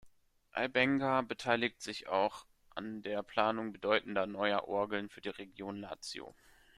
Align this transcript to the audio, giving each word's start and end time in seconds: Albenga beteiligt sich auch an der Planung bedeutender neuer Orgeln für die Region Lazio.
Albenga 0.55 1.21
beteiligt 1.21 1.79
sich 1.83 2.07
auch 2.07 2.47
an 2.71 3.03
der 3.03 3.21
Planung 3.21 3.71
bedeutender 3.71 4.25
neuer 4.25 4.67
Orgeln 4.67 5.09
für 5.09 5.21
die 5.21 5.29
Region 5.29 5.77
Lazio. 5.79 6.33